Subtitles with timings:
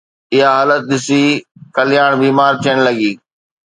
[0.33, 1.23] اها حالت ڏسي،
[1.75, 3.11] ڪلياڻ بيمار ٿيڻ لڳي